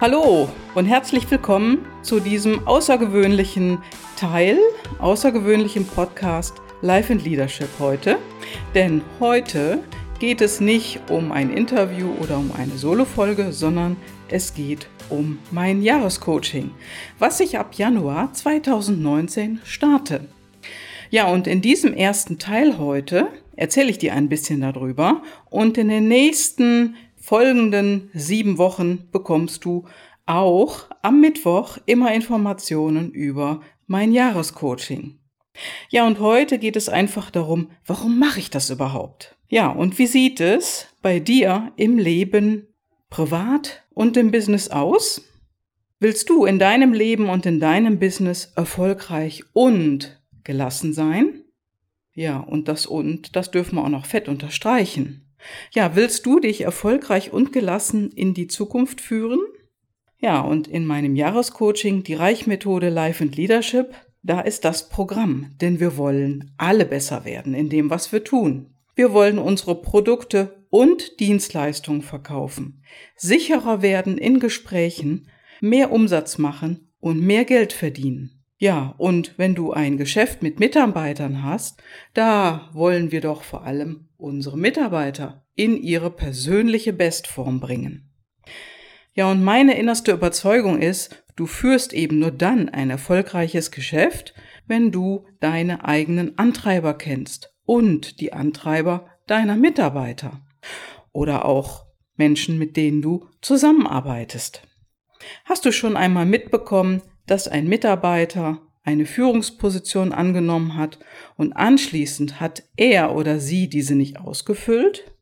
[0.00, 3.82] Hallo und herzlich willkommen zu diesem außergewöhnlichen
[4.16, 4.58] Teil,
[4.98, 8.16] außergewöhnlichen Podcast Life and Leadership heute.
[8.74, 9.80] Denn heute
[10.18, 13.98] geht es nicht um ein Interview oder um eine Solo-Folge, sondern
[14.30, 16.70] es geht um mein Jahrescoaching,
[17.18, 20.22] was ich ab Januar 2019 starte.
[21.10, 25.88] Ja, und in diesem ersten Teil heute erzähle ich dir ein bisschen darüber und in
[25.88, 29.86] den nächsten folgenden sieben Wochen bekommst du
[30.26, 35.18] auch am Mittwoch immer Informationen über mein Jahrescoaching.
[35.90, 39.36] Ja, und heute geht es einfach darum, warum mache ich das überhaupt?
[39.48, 42.68] Ja, und wie sieht es bei dir im Leben
[43.10, 45.22] privat und im Business aus?
[45.98, 51.44] Willst du in deinem Leben und in deinem Business erfolgreich und gelassen sein?
[52.12, 55.29] Ja, und das und, das dürfen wir auch noch fett unterstreichen.
[55.72, 59.40] Ja, willst du dich erfolgreich und gelassen in die Zukunft führen?
[60.18, 65.80] Ja, und in meinem Jahrescoaching, die Reichmethode Life and Leadership, da ist das Programm, denn
[65.80, 68.74] wir wollen alle besser werden in dem, was wir tun.
[68.94, 72.82] Wir wollen unsere Produkte und Dienstleistungen verkaufen,
[73.16, 75.28] sicherer werden in Gesprächen,
[75.60, 78.39] mehr Umsatz machen und mehr Geld verdienen.
[78.62, 84.10] Ja, und wenn du ein Geschäft mit Mitarbeitern hast, da wollen wir doch vor allem
[84.18, 88.12] unsere Mitarbeiter in ihre persönliche Bestform bringen.
[89.14, 94.34] Ja, und meine innerste Überzeugung ist, du führst eben nur dann ein erfolgreiches Geschäft,
[94.66, 100.42] wenn du deine eigenen Antreiber kennst und die Antreiber deiner Mitarbeiter
[101.12, 104.60] oder auch Menschen, mit denen du zusammenarbeitest.
[105.46, 107.00] Hast du schon einmal mitbekommen,
[107.30, 110.98] dass ein Mitarbeiter eine Führungsposition angenommen hat
[111.36, 115.12] und anschließend hat er oder sie diese nicht ausgefüllt?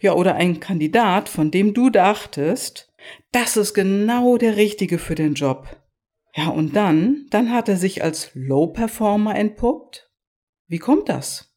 [0.00, 2.92] Ja, oder ein Kandidat, von dem du dachtest,
[3.32, 5.76] das ist genau der Richtige für den Job.
[6.34, 10.10] Ja, und dann, dann hat er sich als Low Performer entpuppt?
[10.66, 11.54] Wie kommt das?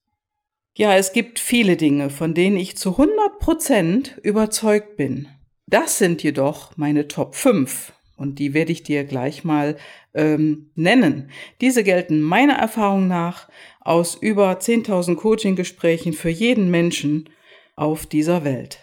[0.75, 5.27] Ja, es gibt viele Dinge, von denen ich zu 100 Prozent überzeugt bin.
[5.65, 9.77] Das sind jedoch meine Top 5 und die werde ich dir gleich mal
[10.13, 11.29] ähm, nennen.
[11.61, 13.47] Diese gelten meiner Erfahrung nach
[13.79, 17.29] aus über 10.000 Coaching-Gesprächen für jeden Menschen
[17.75, 18.79] auf dieser Welt.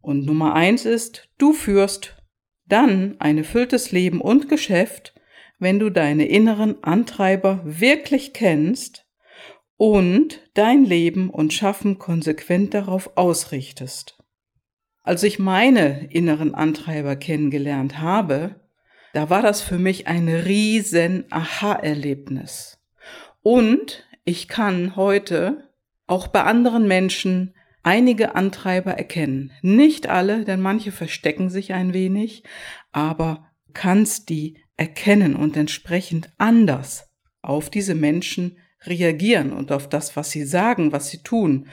[0.00, 2.16] Und Nummer eins ist, du führst
[2.66, 5.14] dann ein erfülltes Leben und Geschäft,
[5.58, 9.06] wenn du deine inneren Antreiber wirklich kennst
[9.76, 14.21] und dein Leben und Schaffen konsequent darauf ausrichtest.
[15.02, 18.60] Als ich meine inneren Antreiber kennengelernt habe,
[19.12, 22.78] da war das für mich ein riesen Aha-Erlebnis.
[23.42, 25.68] Und ich kann heute
[26.06, 29.50] auch bei anderen Menschen einige Antreiber erkennen.
[29.60, 32.44] Nicht alle, denn manche verstecken sich ein wenig,
[32.92, 37.10] aber kannst die erkennen und entsprechend anders
[37.42, 41.68] auf diese Menschen reagieren und auf das, was sie sagen, was sie tun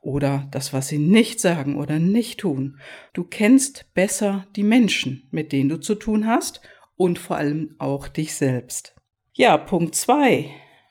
[0.00, 2.78] oder das, was sie nicht sagen oder nicht tun.
[3.12, 6.60] Du kennst besser die Menschen, mit denen du zu tun hast
[6.96, 8.94] und vor allem auch dich selbst.
[9.32, 10.50] Ja, Punkt zwei: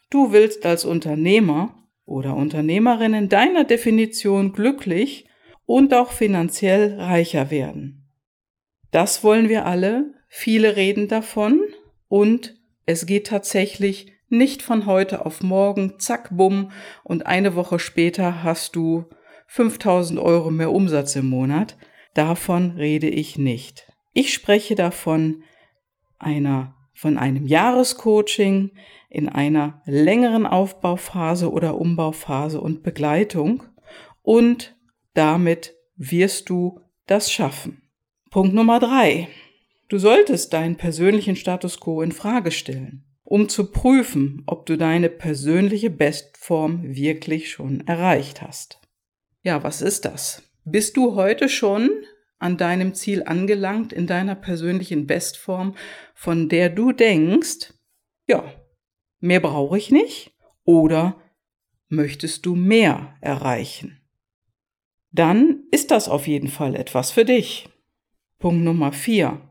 [0.09, 5.27] Du willst als Unternehmer oder Unternehmerin in deiner Definition glücklich
[5.65, 8.09] und auch finanziell reicher werden.
[8.91, 10.13] Das wollen wir alle.
[10.27, 11.61] Viele reden davon
[12.07, 12.55] und
[12.85, 16.71] es geht tatsächlich nicht von heute auf morgen, zack, bumm,
[17.03, 19.05] und eine Woche später hast du
[19.47, 21.77] 5000 Euro mehr Umsatz im Monat.
[22.13, 23.91] Davon rede ich nicht.
[24.13, 25.43] Ich spreche davon
[26.19, 28.71] einer, von einem Jahrescoaching
[29.09, 33.63] in einer längeren Aufbauphase oder Umbauphase und Begleitung
[34.21, 34.75] und
[35.13, 37.81] damit wirst du das schaffen.
[38.29, 39.27] Punkt Nummer drei.
[39.89, 45.09] Du solltest deinen persönlichen Status quo in Frage stellen um zu prüfen, ob du deine
[45.09, 48.81] persönliche Bestform wirklich schon erreicht hast.
[49.41, 50.43] Ja, was ist das?
[50.65, 51.91] Bist du heute schon
[52.39, 55.77] an deinem Ziel angelangt in deiner persönlichen Bestform,
[56.13, 57.73] von der du denkst,
[58.27, 58.53] ja,
[59.21, 60.33] mehr brauche ich nicht
[60.65, 61.15] oder
[61.87, 64.01] möchtest du mehr erreichen?
[65.09, 67.69] Dann ist das auf jeden Fall etwas für dich.
[68.39, 69.50] Punkt Nummer vier.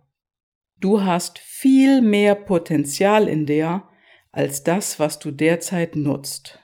[0.81, 3.85] Du hast viel mehr Potenzial in dir
[4.33, 6.59] als das, was du derzeit nutzt.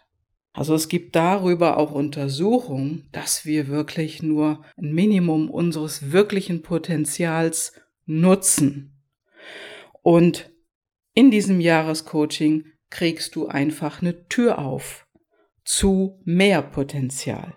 [0.54, 7.74] Also es gibt darüber auch Untersuchungen, dass wir wirklich nur ein Minimum unseres wirklichen Potenzials
[8.06, 9.02] nutzen.
[10.00, 10.50] Und
[11.12, 15.06] in diesem Jahrescoaching kriegst du einfach eine Tür auf
[15.62, 17.54] zu mehr Potenzial.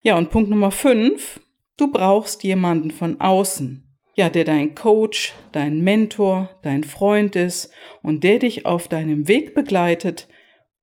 [0.00, 1.40] Ja, und Punkt Nummer fünf,
[1.76, 3.85] du brauchst jemanden von außen,
[4.16, 7.70] ja, der dein Coach, dein Mentor, dein Freund ist
[8.02, 10.26] und der dich auf deinem Weg begleitet,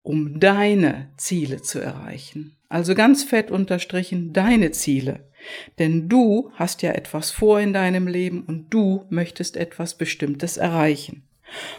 [0.03, 2.57] um deine Ziele zu erreichen.
[2.69, 5.31] Also ganz fett unterstrichen deine Ziele.
[5.79, 11.27] Denn du hast ja etwas vor in deinem Leben und du möchtest etwas Bestimmtes erreichen.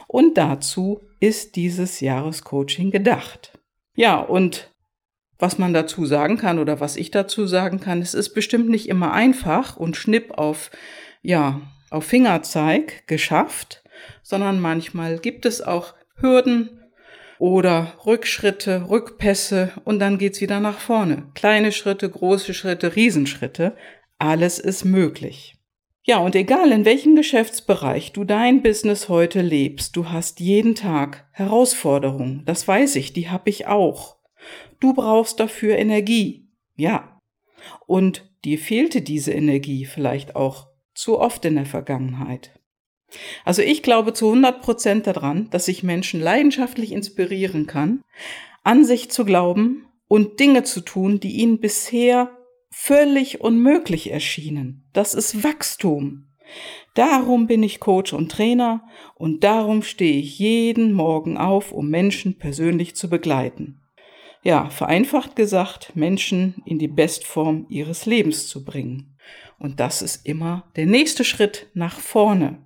[0.09, 3.59] Und dazu ist dieses Jahrescoaching gedacht.
[3.95, 4.71] Ja, und
[5.39, 8.89] was man dazu sagen kann oder was ich dazu sagen kann, es ist bestimmt nicht
[8.89, 10.71] immer einfach und schnipp auf,
[11.25, 11.61] ja,
[11.91, 13.83] auf Fingerzeig geschafft,
[14.23, 16.83] sondern manchmal gibt es auch Hürden
[17.39, 21.31] oder Rückschritte, Rückpässe und dann geht's wieder nach vorne.
[21.35, 23.77] Kleine Schritte, große Schritte, Riesenschritte,
[24.19, 25.57] alles ist möglich.
[26.07, 31.27] Ja, und egal in welchem Geschäftsbereich du dein Business heute lebst, du hast jeden Tag
[31.33, 32.43] Herausforderungen.
[32.45, 34.19] Das weiß ich, die habe ich auch.
[34.79, 36.51] Du brauchst dafür Energie.
[36.77, 37.19] Ja.
[37.87, 42.59] Und dir fehlte diese Energie vielleicht auch zu oft in der Vergangenheit.
[43.45, 48.03] Also ich glaube zu 100 Prozent daran, dass ich Menschen leidenschaftlich inspirieren kann,
[48.63, 52.31] an sich zu glauben und Dinge zu tun, die ihnen bisher
[52.71, 54.89] völlig unmöglich erschienen.
[54.93, 56.27] Das ist Wachstum.
[56.95, 58.83] Darum bin ich Coach und Trainer
[59.15, 63.81] und darum stehe ich jeden Morgen auf, um Menschen persönlich zu begleiten.
[64.43, 69.14] Ja, vereinfacht gesagt, Menschen in die Bestform ihres Lebens zu bringen.
[69.59, 72.59] Und das ist immer der nächste Schritt nach vorne.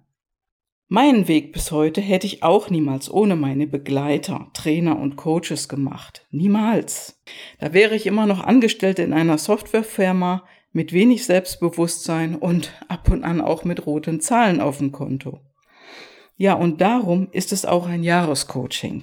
[0.91, 6.27] Meinen Weg bis heute hätte ich auch niemals ohne meine Begleiter, Trainer und Coaches gemacht.
[6.31, 7.23] Niemals.
[7.59, 13.23] Da wäre ich immer noch Angestellte in einer Softwarefirma mit wenig Selbstbewusstsein und ab und
[13.23, 15.41] an auch mit roten Zahlen auf dem Konto.
[16.37, 19.03] Ja, und darum ist es auch ein Jahrescoaching.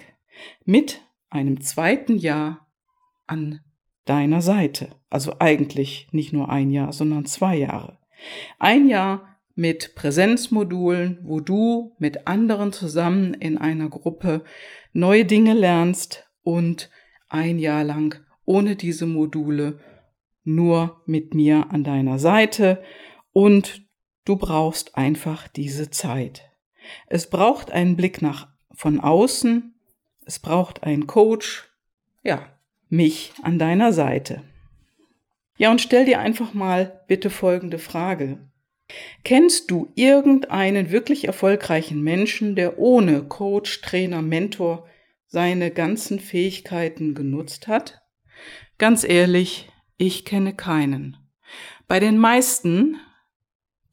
[0.64, 2.66] Mit einem zweiten Jahr
[3.28, 3.60] an
[4.06, 4.90] deiner Seite.
[5.10, 7.98] Also eigentlich nicht nur ein Jahr, sondern zwei Jahre.
[8.60, 14.44] Ein Jahr mit Präsenzmodulen, wo du mit anderen zusammen in einer Gruppe
[14.94, 16.90] neue Dinge lernst und
[17.30, 19.80] ein Jahr lang ohne diese Module
[20.44, 22.84] nur mit mir an deiner Seite
[23.34, 23.82] und
[24.26, 26.50] du brauchst einfach diese Zeit.
[27.08, 29.74] Es braucht einen Blick nach von außen,
[30.26, 31.72] es braucht einen Coach,
[32.24, 32.55] ja,
[32.90, 34.44] mich an deiner Seite.
[35.58, 38.40] Ja, und stell dir einfach mal bitte folgende Frage.
[39.24, 44.88] Kennst du irgendeinen wirklich erfolgreichen Menschen, der ohne Coach, Trainer, Mentor
[45.28, 48.02] seine ganzen Fähigkeiten genutzt hat?
[48.78, 51.18] Ganz ehrlich, ich kenne keinen.
[51.88, 52.98] Bei den meisten,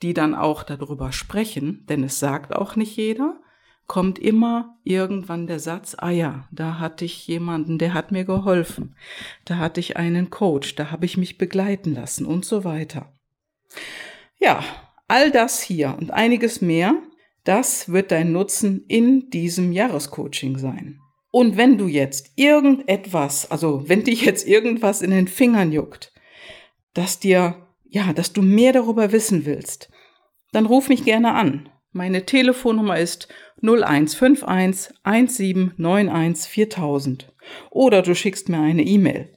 [0.02, 3.40] die dann auch darüber sprechen, denn es sagt auch nicht jeder,
[3.87, 8.96] kommt immer irgendwann der Satz, ah ja, da hatte ich jemanden, der hat mir geholfen,
[9.44, 13.12] da hatte ich einen Coach, da habe ich mich begleiten lassen und so weiter.
[14.38, 14.64] Ja,
[15.08, 16.94] all das hier und einiges mehr,
[17.44, 21.00] das wird dein Nutzen in diesem Jahrescoaching sein.
[21.31, 26.12] Und wenn du jetzt irgendetwas, also wenn dich jetzt irgendwas in den Fingern juckt,
[26.94, 29.90] dass dir, ja, dass du mehr darüber wissen willst,
[30.52, 31.69] dann ruf mich gerne an.
[31.94, 33.28] Meine Telefonnummer ist
[33.60, 37.32] 0151 1791 4000
[37.70, 39.28] oder du schickst mir eine E-Mail.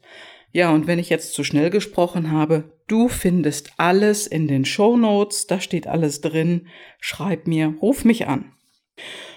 [0.54, 4.96] Ja, und wenn ich jetzt zu schnell gesprochen habe, du findest alles in den Show
[4.96, 6.68] Notes, da steht alles drin.
[7.01, 8.53] Schreib mir, ruf mich an.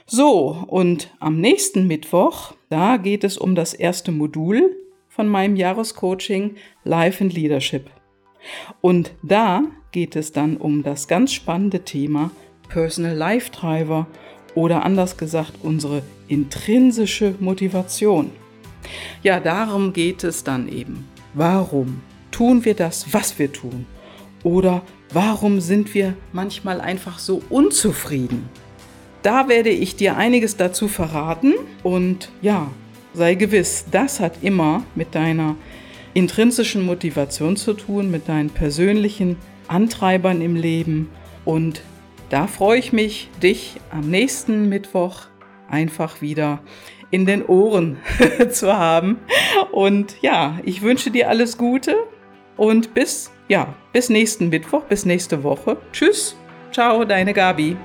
[0.06, 4.76] So, und am nächsten Mittwoch, da geht es um das erste Modul
[5.08, 6.54] von meinem Jahrescoaching
[6.84, 7.90] Life and Leadership.
[8.80, 12.30] Und da geht es dann um das ganz spannende Thema
[12.68, 14.06] Personal Life Driver
[14.54, 18.30] oder anders gesagt unsere intrinsische Motivation.
[19.22, 21.08] Ja, darum geht es dann eben.
[21.34, 23.86] Warum tun wir das, was wir tun?
[24.42, 24.82] Oder
[25.12, 28.48] warum sind wir manchmal einfach so unzufrieden?
[29.22, 32.70] Da werde ich dir einiges dazu verraten und ja,
[33.14, 35.56] sei gewiss, das hat immer mit deiner
[36.14, 41.10] intrinsischen Motivation zu tun, mit deinen persönlichen Antreibern im Leben
[41.44, 41.82] und
[42.30, 45.22] da freue ich mich, dich am nächsten Mittwoch
[45.68, 46.60] einfach wieder
[47.10, 47.98] in den Ohren
[48.50, 49.18] zu haben.
[49.72, 51.96] Und ja, ich wünsche dir alles Gute
[52.56, 55.78] und bis, ja, bis nächsten Mittwoch, bis nächste Woche.
[55.92, 56.36] Tschüss,
[56.72, 57.76] ciao, deine Gabi.